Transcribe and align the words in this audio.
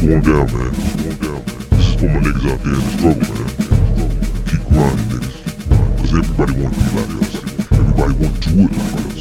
going 0.00 0.22
down, 0.22 0.46
man. 0.56 0.72
This 1.70 1.86
is 1.88 1.94
for 1.94 2.08
my 2.08 2.20
niggas 2.20 2.46
out 2.50 2.60
there 2.64 2.72
in 2.72 2.80
the 2.80 2.90
struggle, 2.96 3.26
man. 3.36 3.48
Keep 4.48 4.62
grinding, 4.72 5.08
niggas. 5.12 5.36
Cause 5.98 6.12
everybody 6.16 6.52
wanna 6.56 6.76
be 6.76 6.86
like 6.96 7.12
us. 7.20 7.32
Everybody 7.72 8.14
wanna 8.20 8.40
do 8.40 8.52
it 8.64 8.72
like 8.80 8.96
us. 9.04 9.20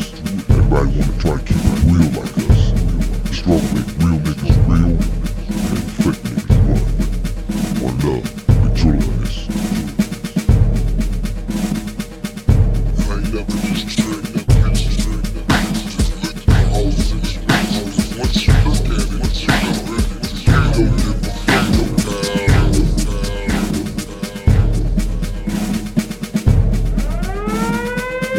Everybody 0.49 0.89
wanna 0.95 1.15
try 1.19 1.35
to 1.35 1.43
keep 1.43 1.63
it 1.67 1.79
real 1.83 2.09
like 2.15 2.35
us. 2.47 2.61
The 3.27 3.33
struggle 3.33 3.69
make 3.75 3.91
real 3.99 4.19
niggas 4.23 4.55
real 4.69 4.95
and 5.69 5.83
fake 5.99 6.23
niggas 6.31 6.59
run. 6.69 6.85
One 7.83 7.99
love. 7.99 8.38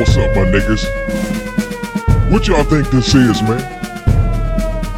What's 0.01 0.17
up, 0.17 0.35
my 0.35 0.47
niggas? 0.47 0.83
What 2.33 2.49
y'all 2.49 2.65
think 2.65 2.89
this 2.89 3.15
is, 3.15 3.43
man? 3.43 3.61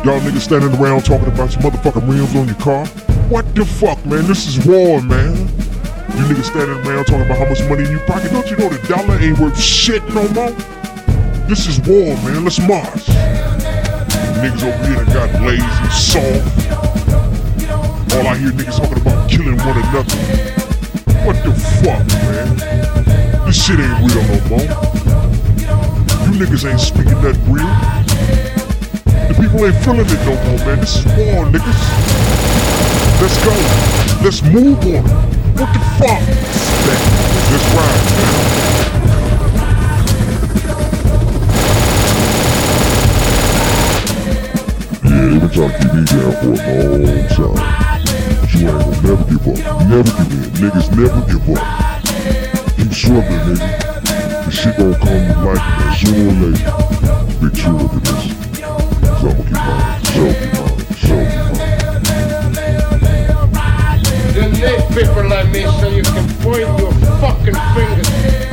Y'all 0.04 0.20
niggas 0.20 0.42
standing 0.42 0.72
around 0.80 1.04
talking 1.04 1.26
about 1.26 1.52
your 1.52 1.62
motherfucking 1.62 2.08
rims 2.08 2.36
on 2.36 2.46
your 2.46 2.54
car? 2.58 2.86
What 3.26 3.52
the 3.56 3.64
fuck, 3.64 3.98
man? 4.06 4.28
This 4.28 4.46
is 4.46 4.64
war, 4.64 5.02
man. 5.02 5.34
You 5.34 6.22
niggas 6.30 6.44
standing 6.44 6.86
around 6.86 7.06
talking 7.06 7.26
about 7.26 7.36
how 7.36 7.46
much 7.46 7.60
money 7.68 7.82
in 7.82 7.90
your 7.90 8.06
pocket. 8.06 8.30
Don't 8.30 8.48
you 8.48 8.56
know 8.56 8.68
the 8.68 8.78
dollar 8.86 9.18
ain't 9.18 9.40
worth 9.40 9.58
shit 9.58 10.04
no 10.14 10.22
more? 10.28 10.52
This 11.48 11.66
is 11.66 11.80
war, 11.80 12.14
man. 12.22 12.44
Let's 12.44 12.60
march. 12.60 13.10
Niggas 14.38 14.62
over 14.62 14.86
here 14.86 15.04
that 15.04 15.12
got 15.12 15.42
lazy, 15.42 15.90
soft. 15.90 16.46
All 18.14 18.28
I 18.28 18.38
hear 18.38 18.52
niggas 18.52 18.78
talking 18.78 19.02
about 19.02 19.28
killing 19.28 19.56
one 19.66 19.78
another. 19.82 20.14
What 21.26 21.42
the 21.42 21.52
fuck, 21.82 22.06
man? 22.06 23.11
This 23.52 23.66
shit 23.66 23.80
ain't 23.80 24.00
real 24.00 24.24
no 24.24 24.38
more. 24.48 24.64
You 26.24 26.32
niggas 26.40 26.64
ain't 26.64 26.80
speaking 26.80 27.20
that 27.20 27.36
real. 27.52 27.68
The 29.28 29.34
people 29.38 29.66
ain't 29.66 29.76
feeling 29.84 30.08
it 30.08 30.20
no 30.24 30.32
more, 30.40 30.56
man. 30.64 30.80
This 30.80 30.96
is 30.96 31.04
war, 31.04 31.44
niggas. 31.52 31.80
Let's 33.20 33.36
go. 33.44 33.52
Let's 34.24 34.40
move 34.40 34.80
on. 34.88 35.04
What 35.60 35.68
the 35.68 35.80
fuck? 36.00 36.22
Let's 37.52 37.68
ride, 37.76 38.04
man. 38.16 38.40
Yeah, 45.04 45.40
been 45.40 45.50
trying 45.50 45.72
to 45.72 45.76
keep 45.76 45.92
down 46.08 46.32
for 46.40 46.56
a 46.56 46.96
long 46.96 47.28
time. 47.28 47.60
But 48.40 48.48
you 48.54 48.60
ain't 48.64 48.80
gonna 48.80 49.02
never 49.02 49.24
give 49.28 49.44
up. 49.46 49.58
Never 49.90 50.08
give 50.08 50.32
in. 50.32 50.40
Niggas 50.56 50.88
never 50.96 51.20
give 51.26 51.44
up. 51.58 51.91
Nigga. 53.12 54.46
This 54.46 54.54
shit 54.54 54.76
gonna 54.78 54.96
come 54.96 55.06
to 55.06 55.50
and 55.50 55.96
sooner 55.98 56.24
or 56.28 56.48
later. 56.48 56.72
Big. 57.40 57.56
So 57.56 57.68
I'ma 57.68 57.92
keep 58.14 58.38
mine. 59.52 60.04
So 60.04 60.22
keep 60.22 60.52
mine. 60.52 60.80
So 60.96 61.16
keep 61.28 61.52
mine. 63.52 64.00
You 64.34 64.44
need 64.48 64.80
people 64.96 65.24
like 65.28 65.48
me 65.52 65.60
so 65.78 65.86
you 65.88 66.02
can 66.02 66.26
point 66.40 66.60
your 66.60 66.92
fucking 67.20 67.58
fingers 67.74 68.51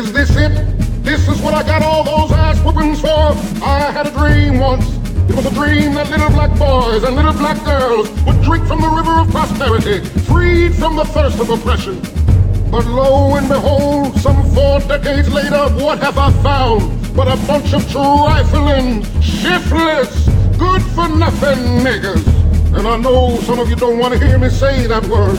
Is 0.00 0.14
this 0.14 0.34
it? 0.34 0.52
This 1.04 1.28
is 1.28 1.42
what 1.42 1.52
I 1.52 1.62
got 1.62 1.82
all 1.82 2.02
those 2.02 2.32
ass 2.32 2.58
whoopings 2.60 3.02
for. 3.02 3.36
I 3.62 3.92
had 3.92 4.06
a 4.06 4.10
dream 4.10 4.58
once. 4.58 4.88
It 5.28 5.36
was 5.36 5.44
a 5.44 5.52
dream 5.52 5.92
that 5.92 6.08
little 6.08 6.30
black 6.30 6.58
boys 6.58 7.04
and 7.04 7.16
little 7.16 7.34
black 7.34 7.62
girls 7.66 8.08
would 8.24 8.40
drink 8.40 8.66
from 8.66 8.80
the 8.80 8.88
river 8.88 9.20
of 9.20 9.28
prosperity, 9.28 10.00
freed 10.24 10.74
from 10.74 10.96
the 10.96 11.04
thirst 11.04 11.38
of 11.38 11.50
oppression. 11.50 12.00
But 12.70 12.86
lo 12.86 13.36
and 13.36 13.46
behold, 13.46 14.18
some 14.20 14.42
four 14.54 14.80
decades 14.80 15.30
later, 15.30 15.68
what 15.84 15.98
have 15.98 16.16
I 16.16 16.32
found? 16.42 17.14
But 17.14 17.28
a 17.28 17.36
bunch 17.46 17.74
of 17.74 17.86
trifling, 17.92 19.02
shiftless, 19.20 20.26
good 20.56 20.80
for 20.96 21.10
nothing 21.10 21.84
niggas. 21.84 22.24
And 22.74 22.88
I 22.88 22.96
know 22.96 23.36
some 23.40 23.58
of 23.58 23.68
you 23.68 23.76
don't 23.76 23.98
want 23.98 24.14
to 24.14 24.26
hear 24.26 24.38
me 24.38 24.48
say 24.48 24.86
that 24.86 25.04
word. 25.08 25.36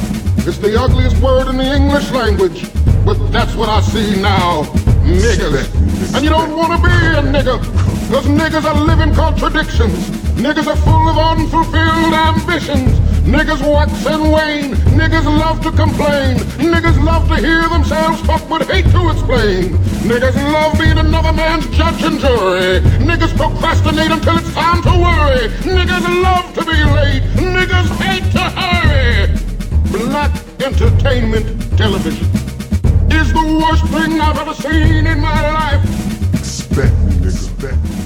It's 0.47 0.59
the 0.59 0.79
ugliest 0.79 1.17
word 1.17 1.47
in 1.47 1.57
the 1.57 1.75
English 1.75 2.11
language. 2.11 2.69
But 3.05 3.17
that's 3.31 3.55
what 3.55 3.69
I 3.69 3.81
see 3.81 4.21
now. 4.21 4.63
Niggas. 5.01 6.13
And 6.13 6.23
you 6.23 6.29
don't 6.29 6.55
want 6.55 6.71
to 6.73 6.79
be 6.85 6.93
a 7.17 7.21
nigga. 7.21 7.57
Because 8.07 8.25
niggas 8.25 8.65
are 8.65 8.79
living 8.85 9.13
contradictions. 9.15 9.97
Niggas 10.37 10.67
are 10.67 10.75
full 10.75 11.09
of 11.09 11.17
unfulfilled 11.17 12.13
ambitions. 12.13 12.99
Niggas 13.25 13.61
wax 13.61 14.05
and 14.05 14.31
wane. 14.31 14.73
Niggas 14.99 15.25
love 15.25 15.61
to 15.63 15.71
complain. 15.71 16.37
Niggas 16.59 17.03
love 17.03 17.27
to 17.29 17.37
hear 17.37 17.67
themselves 17.69 18.21
talk 18.23 18.47
but 18.49 18.67
hate 18.69 18.85
to 18.91 19.09
explain. 19.09 19.77
Niggas 20.05 20.35
love 20.51 20.77
being 20.77 20.97
another 20.97 21.33
man's 21.33 21.65
judge 21.75 22.03
and 22.03 22.19
jury. 22.19 22.81
Niggas 23.01 23.35
procrastinate 23.35 24.11
until 24.11 24.37
it's 24.37 24.53
time 24.53 24.83
to 24.83 24.89
worry. 24.89 25.49
Niggas 25.65 26.05
love 26.21 26.53
to 26.53 26.65
be 26.65 26.77
late. 26.97 27.23
Niggas 27.37 27.89
hate 28.01 28.31
to 28.33 28.43
hurry. 28.59 29.29
Black 29.91 30.31
entertainment 30.61 31.77
television 31.77 32.40
is 33.11 33.33
the 33.33 33.59
worst 33.61 33.85
thing 33.87 34.19
I've 34.19 34.37
ever 34.37 34.53
seen 34.53 35.05
in 35.07 35.19
my 35.19 35.51
life. 35.51 35.83
Expect 36.33 36.93
me, 36.93 37.13
nigga. 37.13 37.27
Expect 37.27 37.83
me. 37.83 38.00